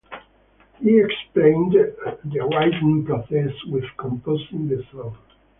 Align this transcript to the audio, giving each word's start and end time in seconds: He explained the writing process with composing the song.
He 0.81 0.99
explained 0.99 1.73
the 1.75 2.39
writing 2.51 3.05
process 3.05 3.53
with 3.67 3.83
composing 3.97 4.67
the 4.67 4.83
song. 4.91 5.15